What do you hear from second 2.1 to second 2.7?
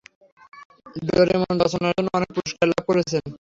অনেক পুরস্কার